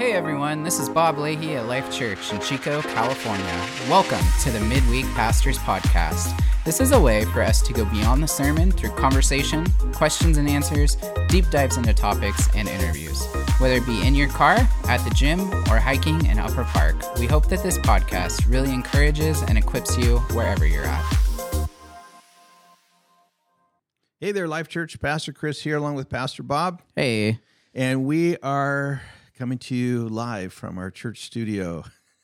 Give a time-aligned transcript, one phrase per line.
[0.00, 3.66] Hey everyone, this is Bob Leahy at Life Church in Chico, California.
[3.86, 6.42] Welcome to the Midweek Pastors Podcast.
[6.64, 10.48] This is a way for us to go beyond the sermon through conversation, questions and
[10.48, 10.96] answers,
[11.28, 13.26] deep dives into topics, and interviews.
[13.58, 17.26] Whether it be in your car, at the gym, or hiking in Upper Park, we
[17.26, 21.68] hope that this podcast really encourages and equips you wherever you're at.
[24.18, 24.98] Hey there, Life Church.
[24.98, 26.80] Pastor Chris here, along with Pastor Bob.
[26.96, 27.40] Hey,
[27.74, 29.02] And we are
[29.40, 31.76] coming to you live from our church studio,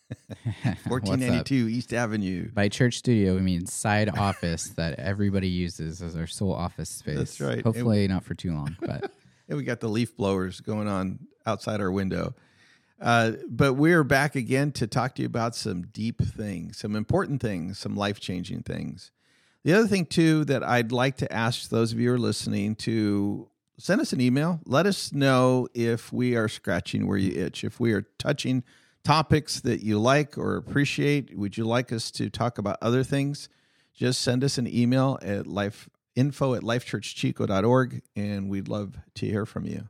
[0.87, 2.51] 1492 East Avenue.
[2.53, 7.17] by church studio, we mean side office that everybody uses as our sole office space.
[7.17, 7.65] That's right.
[7.65, 9.11] Hopefully, not for too long, but.
[9.49, 12.35] And we got the leaf blowers going on outside our window.
[13.01, 17.41] Uh, but we're back again to talk to you about some deep things, some important
[17.41, 19.13] things, some life changing things.
[19.63, 22.75] The other thing, too, that I'd like to ask those of you who are listening
[22.75, 23.49] to
[23.79, 24.61] send us an email.
[24.67, 28.65] Let us know if we are scratching where you itch, if we are touching
[29.05, 31.37] topics that you like or appreciate.
[31.37, 33.49] Would you like us to talk about other things?
[33.95, 39.47] Just send us an email at life info at lifechurchchico.org and we'd love to hear
[39.47, 39.89] from you.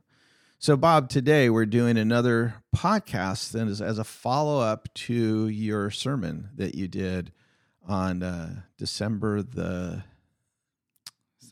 [0.59, 5.91] So, Bob, today we're doing another podcast that is as a follow up to your
[5.91, 7.31] sermon that you did
[7.87, 10.03] on uh, December the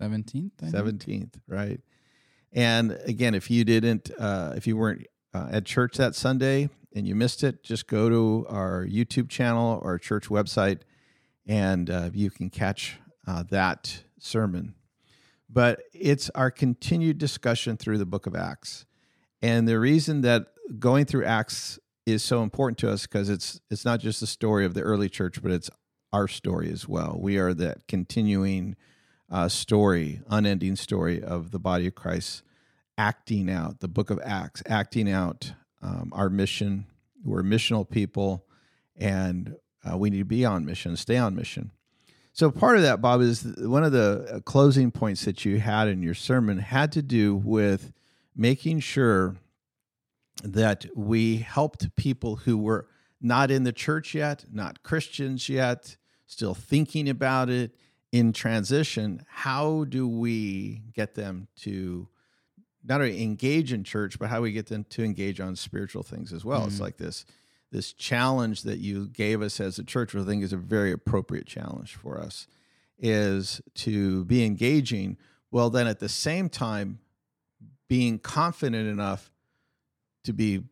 [0.01, 0.51] 17th?
[0.61, 0.75] I think?
[0.75, 1.79] 17th, right?
[2.55, 7.05] And again, if you didn't, uh, if you weren't uh, at church that Sunday and
[7.05, 10.79] you missed it, just go to our YouTube channel or church website
[11.45, 12.97] and uh, you can catch
[13.27, 14.73] uh, that sermon.
[15.49, 18.85] But it's our continued discussion through the book of Acts.
[19.41, 20.47] And the reason that
[20.79, 24.65] going through Acts is so important to us because it's it's not just the story
[24.65, 25.69] of the early church, but it's
[26.13, 27.17] our story as well.
[27.19, 28.75] We are that continuing
[29.29, 32.43] uh, story, unending story of the body of Christ
[32.97, 36.85] acting out, the book of Acts, acting out um, our mission.
[37.23, 38.45] We're missional people
[38.95, 41.71] and uh, we need to be on mission, stay on mission.
[42.33, 45.87] So, part of that, Bob, is one of the uh, closing points that you had
[45.87, 47.93] in your sermon had to do with
[48.35, 49.37] making sure
[50.43, 52.87] that we helped people who were
[53.21, 55.95] not in the church yet, not Christians yet,
[56.27, 57.71] still thinking about it
[58.15, 59.25] in transition.
[59.27, 62.07] How do we get them to
[62.81, 66.31] not only engage in church, but how we get them to engage on spiritual things
[66.31, 66.65] as well?
[66.65, 66.81] It's mm.
[66.81, 67.25] like this
[67.73, 70.93] this challenge that you gave us as a church, which I think is a very
[70.93, 72.47] appropriate challenge for us,
[72.97, 75.17] is to be engaging.
[75.51, 76.99] Well, then at the same time,
[77.89, 79.29] being confident enough
[80.23, 80.63] to be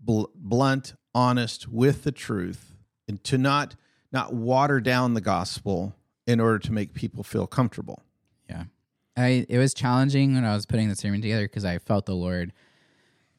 [0.00, 2.74] bl- blunt, honest with the truth,
[3.06, 3.76] and to not
[4.10, 5.94] not water down the gospel
[6.26, 8.02] in order to make people feel comfortable.
[8.48, 8.64] Yeah.
[9.16, 12.14] I it was challenging when I was putting the sermon together because I felt the
[12.14, 12.52] Lord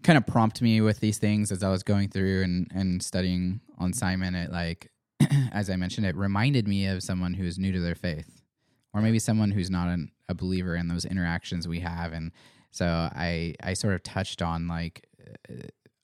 [0.03, 3.61] kind of prompt me with these things as I was going through and and studying
[3.77, 4.35] on Simon.
[4.35, 4.91] It like
[5.51, 8.41] as I mentioned, it reminded me of someone who is new to their faith,
[8.93, 12.13] or maybe someone who's not an, a believer in those interactions we have.
[12.13, 12.31] And
[12.71, 15.07] so I I sort of touched on like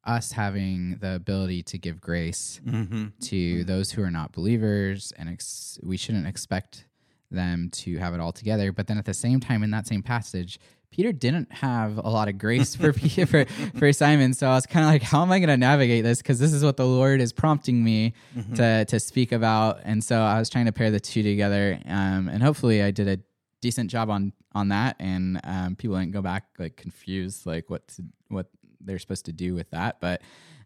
[0.07, 3.06] us having the ability to give grace Mm-hmm.
[3.22, 6.85] to those who are not believers, and ex- we shouldn't expect
[7.29, 8.72] them to have it all together.
[8.72, 10.59] But then at the same time, in that same passage,
[10.90, 13.45] Peter didn't have a lot of grace for Peter, for,
[13.78, 14.34] for Simon.
[14.34, 16.19] So I was kind of like, how am I going to navigate this?
[16.19, 18.13] Because this is what the Lord is prompting me
[18.56, 19.81] to to speak about.
[19.84, 23.07] And so I was trying to pair the two together, um, and hopefully I did
[23.09, 23.19] a
[23.62, 27.85] decent job on on that, and um, people didn't go back like confused, like what
[27.89, 28.47] to, what
[28.88, 30.00] they're supposed to do with that.
[30.02, 30.22] But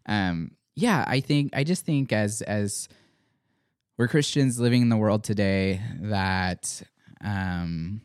[0.06, 2.88] um, yeah, I think I just think as as
[3.98, 6.82] we're Christians living in the world today that
[7.22, 8.00] um,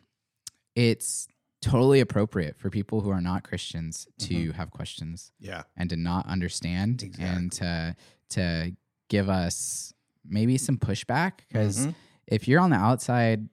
[0.76, 1.26] it's
[1.60, 5.62] totally appropriate for people who are not Christians to have questions Yeah.
[5.76, 7.96] and to not understand and to
[8.30, 8.76] to
[9.08, 9.92] give us
[10.24, 11.94] maybe some pushback because Mhm.
[12.26, 13.48] if you're on the outside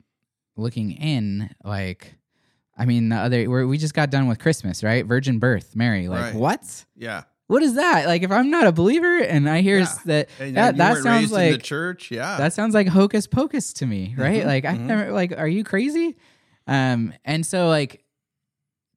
[0.57, 2.15] looking in like
[2.77, 6.07] I mean the other we're, we just got done with Christmas right virgin birth Mary
[6.07, 6.35] like Right.
[6.35, 7.23] what Yeah.
[7.47, 10.57] what is that like if I'm not a believer and I hear s- that And
[10.57, 12.11] that, that sounds in the like church.
[12.11, 12.37] Yeah.
[12.37, 14.43] that sounds like hocus pocus to me, right?
[14.43, 14.79] Mhm, Like I mhm.
[14.87, 16.15] never like, are you crazy?
[16.67, 18.03] Um, and so like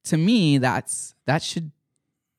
[0.05, 1.70] to me, that's that should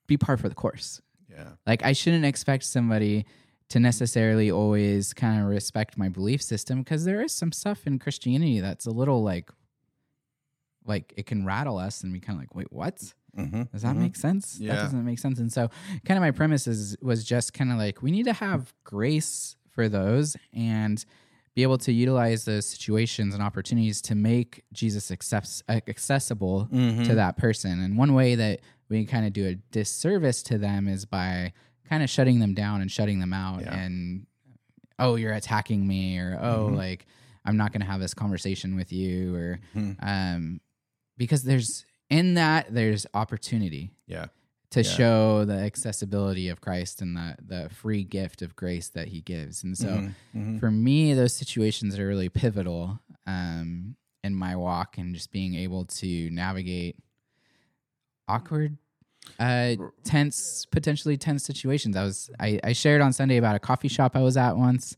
[0.07, 1.01] be par for the course.
[1.29, 1.49] yeah.
[1.67, 3.25] Like I shouldn't expect somebody
[3.69, 7.99] to necessarily always kind of respect my belief system because there is some stuff in
[7.99, 9.51] Christianity that's a little like
[10.89, 12.97] like it can rattle us and we kind of like, wait, what?
[13.37, 13.63] Mm-hmm.
[13.71, 14.57] Does that make sense?
[14.57, 15.39] That doesn't make sense.
[15.39, 15.69] And so,
[16.05, 19.55] kind of my premise is, was just kind of like we need to have grace
[19.69, 21.05] for those and
[21.55, 27.03] be able to utilize those situations and opportunities to make Jesus accepts, accessible Mm-hmm.
[27.03, 27.79] to that person.
[27.79, 31.53] And one way that we kind of do a disservice to them is by
[31.87, 33.75] kind of shutting them down and shutting them out Yeah.
[33.75, 34.25] and
[34.99, 36.75] oh you're attacking me or oh Mhm.
[36.77, 37.05] like
[37.45, 39.95] i'm not going to have this conversation with you or Mhm.
[40.01, 40.61] um
[41.19, 44.27] because there's in that there's opportunity Yeah.
[44.71, 44.89] to Yeah.
[44.97, 49.63] show the accessibility of christ and the the free gift of grace that he gives
[49.63, 50.15] and so Mhm.
[50.35, 50.59] Mhm.
[50.59, 55.85] for me those situations are really pivotal um in my walk and just being able
[55.85, 56.95] to navigate
[58.27, 58.77] awkward
[59.39, 63.87] uh tense potentially tense situations i was I, I shared on sunday about a coffee
[63.87, 64.95] shop i was at once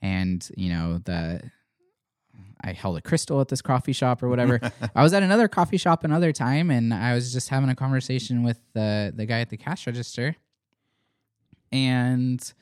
[0.00, 1.42] and you know the
[2.62, 4.60] i held a crystal at this coffee shop or whatever
[4.94, 8.42] i was at another coffee shop another time and i was just having a conversation
[8.42, 10.36] with the the guy at the cash register
[11.70, 12.52] and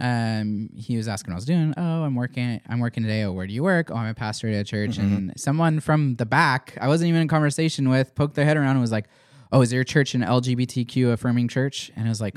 [0.00, 1.72] um he was asking what I was doing.
[1.76, 3.22] Oh, I'm working I'm working today.
[3.22, 3.90] Oh, where do you work?
[3.92, 4.98] Oh, I'm a pastor at a church.
[4.98, 8.72] And someone from the back, I wasn't even in conversation with, poked their head around
[8.72, 9.06] and was like,
[9.52, 11.92] Oh, is your church an LGBTQ affirming church?
[11.94, 12.34] And I was like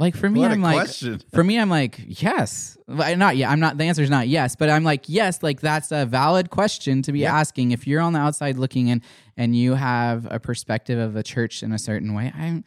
[0.01, 1.21] Like for me, What I'm like question.
[1.35, 2.77] for me, I'm like, yes.
[2.89, 5.93] Not yeah, I'm not the answer is not yes, but I'm like, yes, like that's
[5.93, 7.37] a valid question to be Yeah.
[7.39, 7.71] asking.
[7.73, 9.03] If you're on the outside looking in
[9.37, 12.65] and you have a perspective of a church in a certain way, I'm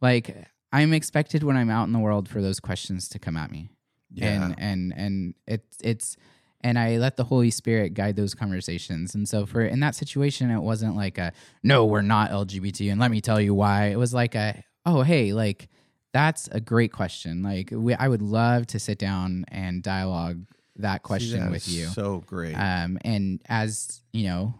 [0.00, 3.50] like I'm expected when I'm out in the world for those questions to come at
[3.50, 3.68] me.
[4.12, 4.42] Yeah.
[4.42, 6.16] And and and it's it's
[6.62, 9.14] and I let the Holy Spirit guide those conversations.
[9.14, 13.00] And so for in that situation, it wasn't like a no, we're not LGBT, and
[13.00, 13.86] let me tell you why.
[13.86, 15.68] It was like a oh hey, like
[16.12, 17.42] that's a great question.
[17.42, 20.44] Like we, I would love to sit down and dialogue
[20.76, 21.86] that question That with you.
[21.86, 22.54] So great.
[22.54, 24.54] Um, and as you know,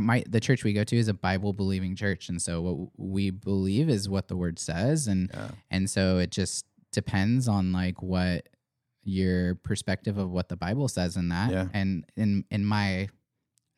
[0.00, 3.30] my the church we go to is a Bible believing church, and so what we
[3.30, 5.50] believe is what the Word says, and Yeah.
[5.70, 8.48] and so it just depends on like what
[9.04, 11.50] your perspective of what the Bible says in that.
[11.50, 11.68] Yeah.
[11.72, 13.08] And in in my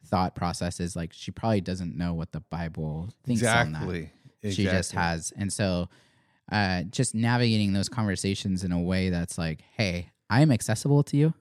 [0.07, 4.11] thought process is like she probably doesn't know what the Bible thinks on that exactly.
[4.51, 5.89] she just has and so
[6.53, 11.35] uh just navigating those conversations in a way that's like hey i'm accessible to you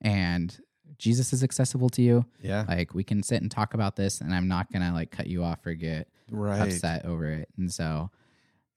[0.00, 0.58] and
[0.98, 2.64] jesus is accessible to you Yeah.
[2.68, 5.42] like we can sit and talk about this and i'm not gonna like cut you
[5.44, 6.60] off or get Right.
[6.60, 8.10] upset over it and so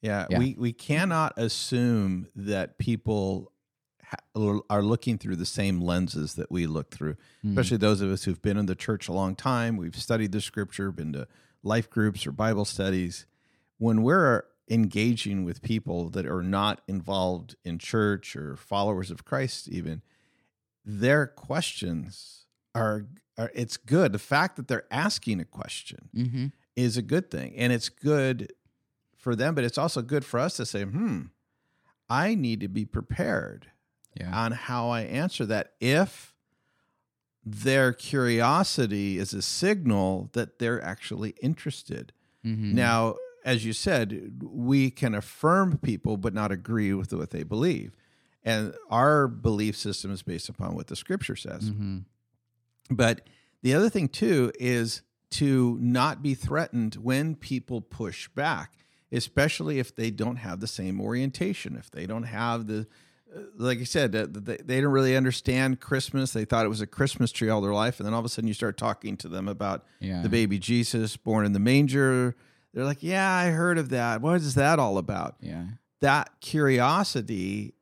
[0.02, 0.40] Yeah, Yeah.
[0.40, 3.52] we we cannot assume that people
[4.04, 7.18] ha- are looking through the same lenses that we look through.
[7.46, 10.32] mm, Especially those of us who've been in the church a long time, we've studied
[10.32, 11.28] the scripture, been to
[11.62, 13.26] life groups or Bible studies.
[13.78, 19.68] When we're engaging with people that are not involved in church or followers of Christ
[19.68, 20.02] even,
[20.86, 23.06] their questions are,
[23.38, 24.14] are it's good.
[24.14, 26.46] The fact that they're asking a question mm-hmm.
[26.78, 27.54] is a good thing.
[27.58, 28.54] And it's good
[29.18, 31.24] for them, but it's also good for us to say, hmm,
[32.10, 33.68] I need to be prepared
[34.20, 36.34] yeah on how I answer that if
[37.46, 42.14] their curiosity is a signal that they're actually interested.
[42.46, 42.76] mm-hmm.
[42.76, 47.96] Now, as you said, we can affirm people but not agree with what they believe.
[48.44, 51.70] And our belief system is based upon what the scripture says.
[51.70, 52.00] mm-hmm.
[52.90, 53.22] But
[53.62, 55.02] the other thing too is
[55.32, 58.74] to not be threatened when people push back,
[59.12, 62.88] especially if they don't have the same orientation, if they don't have the
[63.34, 66.34] uh, like I said, they, they don't really understand Christmas.
[66.34, 68.30] They thought it was a Christmas tree all their life, and then all of a
[68.30, 72.36] sudden you start talking to them about yeah the baby Jesus born in the manger.
[72.74, 74.22] They're like, "Yeah, I heard of that.
[74.22, 75.66] What is that all about?" yeah
[76.02, 77.74] that curiosity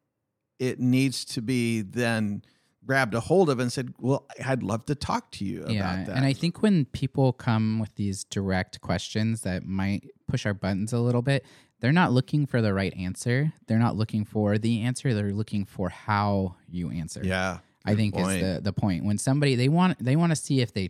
[0.59, 2.43] it needs to be then
[2.85, 6.05] grabbed a hold of and said well i'd love to talk to you yeah about
[6.07, 10.53] that and i think when people come with these direct questions that might push our
[10.53, 11.45] buttons a little bit
[11.79, 15.65] they're not looking for the right answer they're not looking for the answer they're looking
[15.65, 18.41] for how you answer yeah i think point.
[18.41, 20.89] is the the point when somebody they want they want to see if they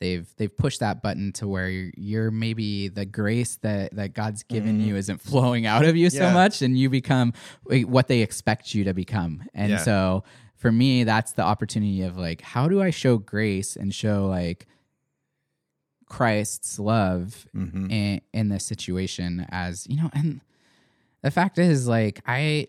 [0.00, 4.42] they've they've pushed that button to where you're, you're maybe the grace that that god's
[4.42, 6.34] given you isn't flowing out of you so Mm-hmm.
[6.34, 7.32] Much and you become
[7.64, 9.78] what they expect you to become and Yeah.
[9.78, 10.24] so
[10.56, 14.66] for me that's the opportunity of like how do i show grace and show like
[16.08, 17.90] christ's love Mhm.
[17.90, 20.40] in, in this situation as you know and
[21.22, 22.66] the fact is like i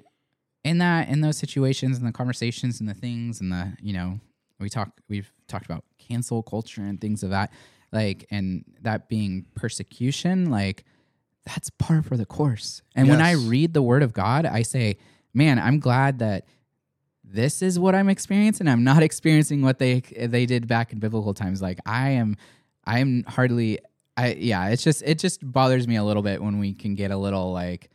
[0.63, 4.19] in that in those situations and the conversations and the things and the you know
[4.59, 7.51] we talk we've talked about cancel culture and things of that
[7.91, 10.83] like and that being persecution like
[11.45, 12.81] that's par for the course.
[12.95, 14.97] And when i read the word of god i say
[15.33, 16.45] man i'm glad that
[17.23, 18.67] this is what i'm experiencing.
[18.67, 21.61] I'm not experiencing what they they did back in biblical times.
[21.61, 22.37] Like i am
[22.85, 23.79] i am hardly
[24.15, 27.11] i yeah it's just it just bothers me a little bit when we can get
[27.11, 27.89] a little like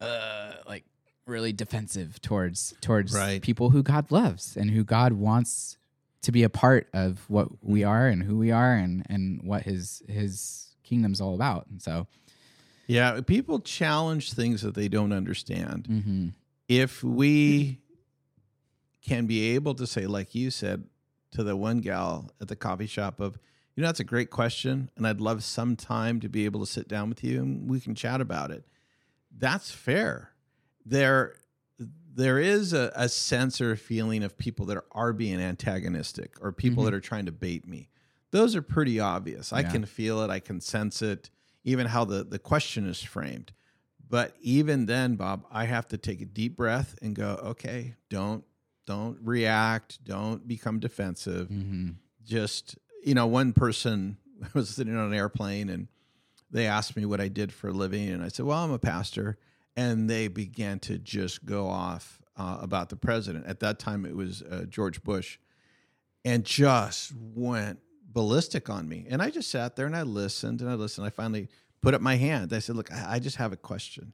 [0.00, 0.84] uh like
[1.26, 3.40] really defensive towards towards Right.
[3.42, 5.76] people who god loves and who god wants
[6.22, 9.62] to be a part of what we are and who we are and and what
[9.62, 12.06] his his kingdom's all about and so
[12.88, 15.86] Yeah, people challenge things that they don't understand.
[15.88, 16.28] Mm-hmm.
[16.68, 17.78] If we
[19.02, 20.84] can be able to say, like you said
[21.32, 23.38] to the one gal at the coffee shop, of,
[23.74, 24.90] you know, that's a great question.
[24.96, 27.80] And I'd love some time to be able to sit down with you and we
[27.80, 28.64] can chat about it.
[29.36, 30.31] That's fair.
[30.84, 31.36] There,
[32.14, 36.52] there is a, a sense or a feeling of people that are being antagonistic or
[36.52, 36.86] people Mhm.
[36.86, 37.88] that are trying to bait me.
[38.30, 39.52] Those are pretty obvious.
[39.52, 40.30] I can feel it.
[40.30, 41.30] I can sense it,
[41.64, 43.52] even how the, the question is framed.
[44.08, 48.44] But even then, Bob, I have to take a deep breath and go, okay, don't
[48.84, 51.48] don't react, don't become defensive.
[51.48, 51.90] Mm-hmm.
[52.24, 54.16] Just, you know, one person
[54.54, 55.86] was sitting on an airplane and
[56.50, 58.08] they asked me what I did for a living.
[58.08, 59.38] And I said, well, I'm a pastor.
[59.76, 63.46] And they began to just go off uh, about the president.
[63.46, 65.38] At that time, it was uh, George Bush
[66.24, 67.78] and just went
[68.12, 69.06] ballistic on me.
[69.08, 71.06] And I just sat there and I listened and I listened.
[71.06, 71.48] I finally
[71.80, 72.52] put up my hand.
[72.52, 74.12] I said, look, I I just have a question.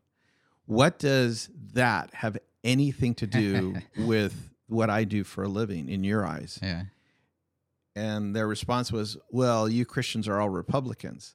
[0.66, 6.04] What does that have anything to do with what I do for a living in
[6.04, 6.58] your eyes?
[6.62, 6.84] Yeah.
[7.96, 11.34] And their response was, "Well, you Christians are all Republicans."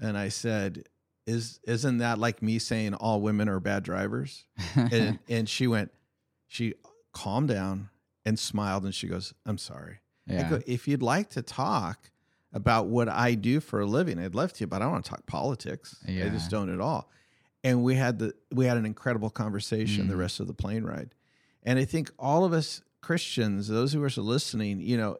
[0.00, 0.84] And I said,
[1.26, 4.44] "Is isn't that like me saying all women are bad drivers?"
[4.76, 5.92] And and she went,
[6.46, 6.74] she
[7.12, 7.90] calmed down
[8.24, 10.50] and smiled and she goes, "I'm sorry." I yeah.
[10.50, 12.10] go, "If you'd like to talk
[12.52, 15.10] about what I do for a living, I'd love to, but I don't want to
[15.10, 15.96] talk politics.
[16.06, 17.10] I just don't at all."
[17.62, 20.18] And we had the we had an incredible conversation the Mm.
[20.20, 21.14] rest of the plane ride.
[21.62, 25.18] And I think all of us Christians, those who are listening, you know,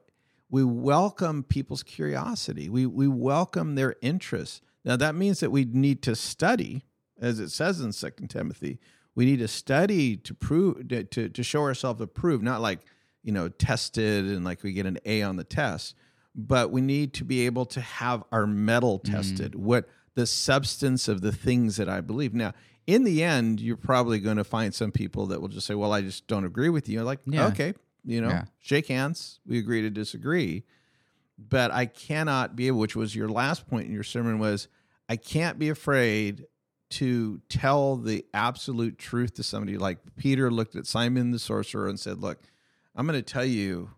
[0.48, 2.68] we welcome people's curiosity.
[2.68, 4.62] We we welcome their interest.
[4.84, 6.84] Now that means that we need to study,
[7.20, 8.78] as it says in Second Timothy.
[9.14, 12.80] We need to study to prove to, to to show ourselves approved, not like
[13.22, 15.94] you know tested and like we get an A on the test,
[16.34, 19.10] but we need to be able to have our mettle mm.
[19.10, 19.54] tested.
[19.54, 22.34] What the substance of the things that I believe.
[22.34, 22.52] Now,
[22.86, 25.92] in the end, you're probably going to find some people that will just say, "Well,
[25.92, 27.46] I just don't agree with you." Like, Yeah.
[27.48, 28.44] okay, you know, Yeah.
[28.58, 29.40] shake hands.
[29.46, 30.64] We agree to disagree.
[31.48, 34.68] But I cannot be able, which was your last point in your sermon, was
[35.08, 36.46] I can't be afraid
[36.90, 39.78] to tell the absolute truth to somebody.
[39.78, 42.42] Like Peter looked at Simon the sorcerer and said, "Look,
[42.94, 43.90] I'm going to tell you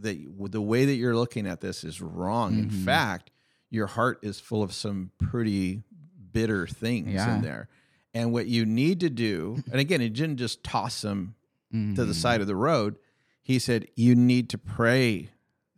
[0.00, 0.18] that
[0.50, 2.58] the way that you're looking at this is wrong.
[2.58, 2.84] In Mhm.
[2.84, 3.30] fact,
[3.70, 5.84] your heart is full of some pretty
[6.32, 7.36] bitter things Yeah.
[7.36, 7.68] in there.
[8.12, 11.36] And what you need to do, and again, he didn't just toss them
[11.72, 12.14] to the Mhm.
[12.14, 12.96] side of the road.
[13.42, 15.30] He said, You need to pray,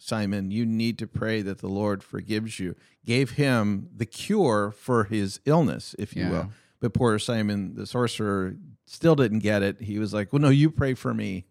[0.06, 0.50] Simon.
[0.50, 2.74] You need to pray that the Lord forgives you.
[3.04, 6.30] Gave him the cure for his illness, if you Yeah.
[6.30, 6.52] will.
[6.80, 9.80] But poor Simon, the sorcerer, still didn't get it.
[9.80, 11.46] He was like, Well, no, you pray for me.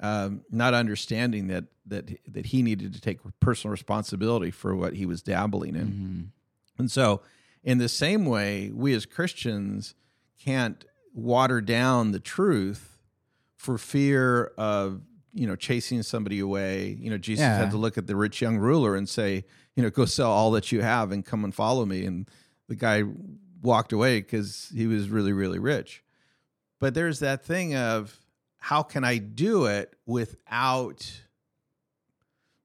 [0.00, 5.06] Um, not understanding that that that he needed to take personal responsibility for what he
[5.06, 5.86] was dabbling in.
[5.88, 6.78] Mhm.
[6.78, 7.22] And so,
[7.62, 9.94] in the same way, we as Christians
[10.38, 10.84] can't
[11.14, 12.98] water down the truth
[13.56, 15.00] for fear of
[15.36, 16.96] you know chasing somebody away.
[16.98, 17.56] You know, Jesus Yeah.
[17.58, 20.50] had to look at the rich young ruler and say, you know, go sell all
[20.52, 22.06] that you have and come and follow me.
[22.06, 22.28] And
[22.68, 23.02] the guy
[23.62, 26.02] walked away because he was really, really rich.
[26.80, 28.18] But there's that thing of
[28.58, 31.20] how can I do it without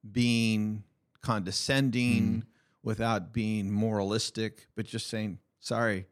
[0.09, 0.83] being
[1.21, 2.39] condescending, mm-hmm.
[2.83, 6.07] without being moralistic, but just saying, sorry,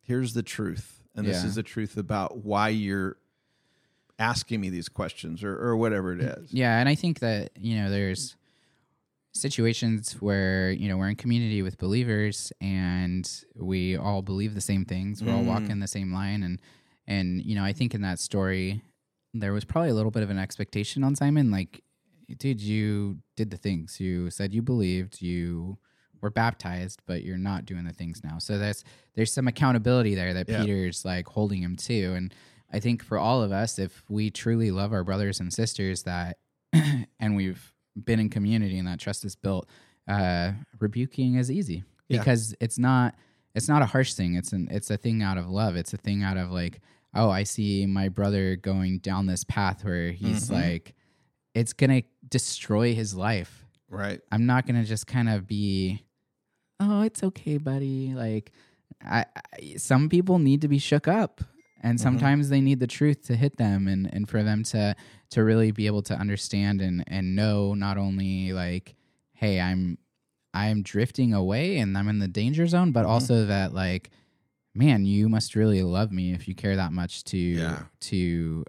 [0.00, 1.02] here's the truth.
[1.14, 1.48] And this Yeah.
[1.48, 3.16] is the truth about why you're
[4.18, 6.52] asking me these questions or, or whatever it is.
[6.52, 8.36] Yeah, and I think that you know there's
[9.32, 14.84] situations where you know we're in community with believers and we all believe the same
[14.84, 15.22] things.
[15.22, 15.46] We're all Mm.
[15.46, 16.60] walking the same line, and
[17.06, 18.82] and you know I think in that story
[19.34, 21.82] there was probably a little bit of an expectation on Simon, like,
[22.38, 25.76] dude, you did the things you said you believed, you
[26.22, 28.38] were baptized, but you're not doing the things now.
[28.38, 28.82] So that's
[29.14, 30.62] there's some accountability there that Yeah.
[30.62, 32.32] Peter's like holding him to, and
[32.72, 36.38] I think for all of us, if we truly love our brothers and sisters, that
[37.20, 39.68] and we've been in community and that trust is built,
[40.08, 42.18] uh, rebuking is easy Yeah.
[42.18, 43.14] because it's not
[43.54, 44.34] it's not a harsh thing.
[44.34, 45.76] It's an it's a thing out of love.
[45.76, 46.80] It's a thing out of like,
[47.14, 50.52] oh, I see my brother going down this path where he's Mhm.
[50.52, 50.94] like,
[51.54, 53.64] it's gonna destroy his life.
[53.88, 54.20] Right.
[54.30, 56.02] I'm not gonna just kind of be,
[56.80, 58.12] oh, it's okay, buddy.
[58.12, 58.52] Like,
[59.02, 61.40] I, I some people need to be shook up,
[61.86, 62.02] and Mhm.
[62.02, 64.94] sometimes they need the truth to hit them, and and for them to
[65.30, 68.94] to really be able to understand and and know not only like,
[69.32, 69.98] hey, I'm
[70.54, 73.08] I'm drifting away and I'm in the danger zone, but Mhm.
[73.14, 74.10] also that like,
[74.74, 77.82] man, you must really love me if you care that much to Yeah.
[78.10, 78.64] to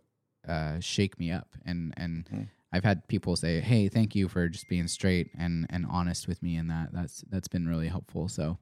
[0.48, 2.30] uh, shake me up and and.
[2.30, 2.48] Mhm.
[2.74, 6.44] I've had people say, "Hey, thank you for just being straight and and honest with
[6.44, 8.28] me," and that that's that's been really helpful.
[8.28, 8.58] So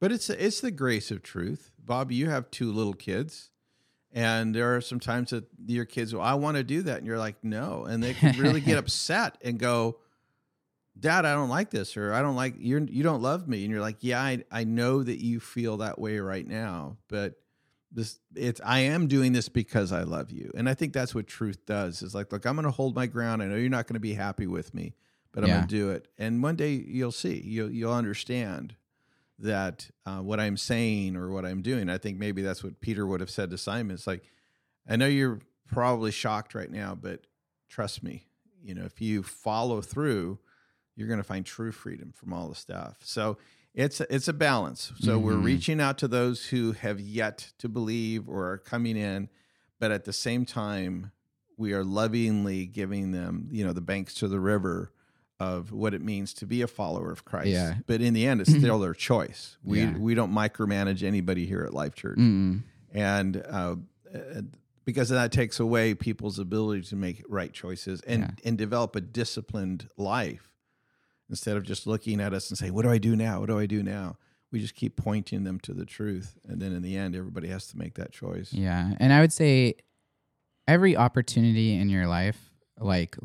[0.00, 1.72] But it's it's the grace of truth.
[1.84, 3.50] Bob, you have two little kids.
[4.14, 6.98] And there are some times that your kids, well, I want to do that.
[6.98, 7.84] And you're like, no.
[7.84, 9.98] And they can really get upset and go,
[10.98, 13.64] Dad, I don't like this, or I don't like you're you don't love me.
[13.64, 17.34] And you're like, Yeah, I, I know that you feel that way right now, but
[17.90, 20.52] this it's I am doing this because I love you.
[20.56, 23.42] And I think that's what truth does is like, look, I'm gonna hold my ground.
[23.42, 24.94] I know you're not gonna be happy with me,
[25.32, 26.06] but I'm gonna do it.
[26.16, 28.76] And one day you'll see, you'll you'll understand
[29.38, 31.88] that uh, what I'm saying or what I'm doing.
[31.88, 33.94] I think maybe that's what Peter would have said to Simon.
[33.94, 34.22] It's like,
[34.88, 37.26] I know you're probably shocked right now, but
[37.68, 38.26] trust me,
[38.62, 40.38] you know, if you follow through,
[40.96, 42.98] you're going to find true freedom from all the stuff.
[43.02, 43.36] So
[43.74, 44.92] it's it's a balance.
[45.00, 45.44] So we're Mhm.
[45.44, 49.28] reaching out to those who have yet to believe or are coming in,
[49.80, 51.10] but at the same time,
[51.56, 54.92] we are lovingly giving them, you know, the banks to the river
[55.44, 57.48] of what it means to be a follower of Christ.
[57.48, 57.74] Yeah.
[57.86, 59.56] But in the end, it's still their choice.
[59.64, 59.96] We Yeah.
[59.98, 62.62] we don't micromanage anybody here at Life Church Mm-mm.
[62.92, 63.76] and uh,
[64.14, 64.42] uh,
[64.84, 68.30] because that takes away people's ability to make right choices and Yeah.
[68.48, 70.50] and develop a disciplined life
[71.30, 73.40] instead of just looking at us and saying, "What do I do now?
[73.40, 74.16] What do I do now?"
[74.52, 77.66] We just keep pointing them to the truth, and then in the end, everybody has
[77.68, 78.52] to make that choice.
[78.52, 78.94] Yeah.
[79.00, 79.74] And I would say
[80.68, 82.38] every opportunity in your life,
[82.78, 83.16] like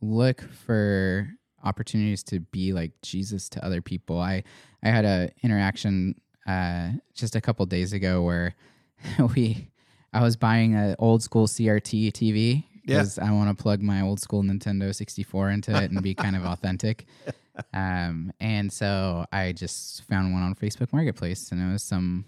[0.00, 1.28] look for
[1.64, 4.20] opportunities to be like Jesus to other people.
[4.20, 4.44] I
[4.82, 6.14] I had a interaction
[6.46, 8.54] uh just a couple days ago where
[9.34, 9.68] we
[10.12, 12.98] I was buying an old school CRT TV Yeah.
[12.98, 16.34] because I want to plug my old school Nintendo 64 into it and be kind
[16.36, 17.06] of authentic.
[17.74, 22.24] Um, and so I just found one on Facebook Marketplace, and it was some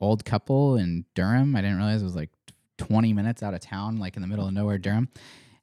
[0.00, 1.56] old couple in Durham.
[1.56, 2.30] I didn't realize it was like
[2.78, 5.08] 20 minutes out of town, like in the middle of nowhere, Durham.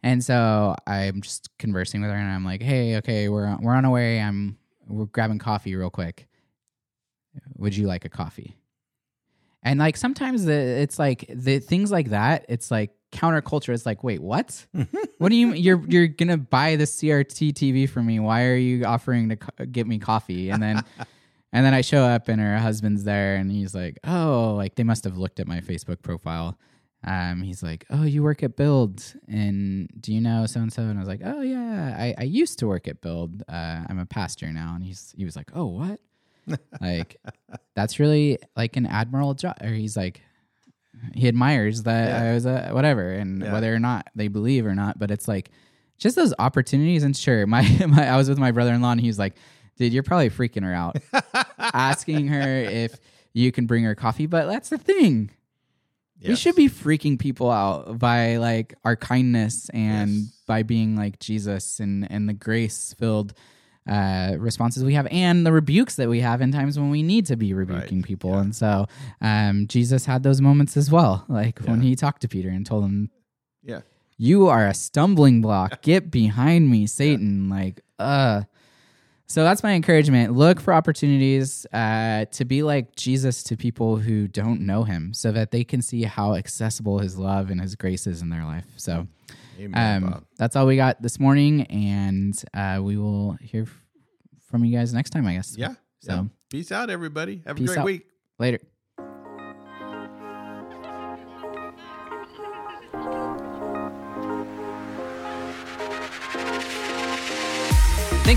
[0.03, 3.74] And so I'm just conversing with her, and I'm like, "Hey, okay, we're on, we're
[3.74, 4.20] on our way.
[4.20, 6.27] I'm we're grabbing coffee real quick.
[7.58, 8.58] Would you like a coffee?"
[9.63, 12.45] And like sometimes the it's like the things like that.
[12.49, 13.73] It's like counterculture.
[13.73, 14.65] It's like, wait, what?
[15.17, 18.19] what do you you're you're gonna buy the CRT TV for me?
[18.19, 20.49] Why are you offering to co- get me coffee?
[20.49, 20.84] And then
[21.54, 24.84] and then I show up and her husband's there and he's like, oh, like they
[24.84, 26.58] must have looked at my Facebook profile.
[27.04, 30.84] Um, he's like, oh, you work at Build, and do you know so and so?
[30.84, 33.42] And I was like, oh yeah, I, I used to work at Build.
[33.50, 34.74] Uh, I'm a pastor now.
[34.76, 36.00] And he's he was like, oh what?
[36.82, 37.18] like
[37.76, 39.58] that's really like an admiral job.
[39.62, 40.22] Or he's like,
[41.16, 42.30] he admires that Yeah.
[42.30, 43.52] I was a whatever, and Yeah.
[43.54, 45.50] whether or not they believe or not, but it's like
[45.98, 47.04] just those opportunities.
[47.04, 49.36] And sure, my, my I was with my brother in law, and he was like,
[49.78, 50.98] dude, you're probably freaking her out,
[51.60, 53.00] asking her if
[53.34, 54.26] you can bring her coffee.
[54.28, 55.32] But that's the thing.
[56.27, 60.41] We should be freaking people out by like our kindness and Yes.
[60.47, 63.34] by being like Jesus and and the grace filled
[63.89, 67.25] uh responses we have and the rebukes that we have in times when we need
[67.25, 68.29] to be rebuking people.
[68.31, 68.41] Yeah.
[68.41, 68.86] and so
[69.21, 72.84] um jesus had those moments as well like when he talked to peter and told
[72.86, 73.10] him
[73.63, 73.81] Yeah.
[74.17, 75.81] you are a stumbling block.
[75.91, 77.49] Get behind me satan.
[77.49, 78.43] Like uh
[79.32, 84.28] so that's my encouragement look for opportunities uh, to be like jesus to people who
[84.28, 88.06] don't know him so that they can see how accessible his love and his grace
[88.08, 89.08] is in their life so
[89.60, 93.67] Amen, um, that's all we got this morning and uh, we will hear
[94.50, 95.76] from you guys next time i guess Yeah.
[96.00, 96.24] so yeah.
[96.50, 97.41] Peace out, everybody.
[97.48, 97.86] Have a great out.
[97.86, 98.08] week.
[98.38, 98.60] later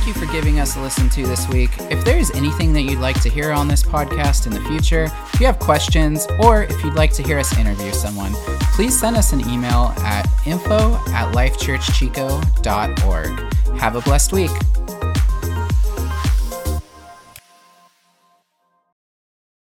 [0.06, 1.70] You for giving us a listen to this week.
[1.90, 5.04] If there is anything that you'd like to hear on this podcast in the future,
[5.32, 8.34] if you have questions, or if you'd like to hear us interview someone,
[8.74, 13.78] please send us an email at info at lifechurchchico.org.
[13.78, 14.50] Have a blessed week.